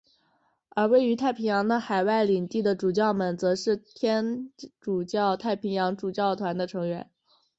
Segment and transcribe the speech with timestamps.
[0.69, 7.07] 而位于太平洋的海外领地的主教们则是天主教太平洋主教团的成员。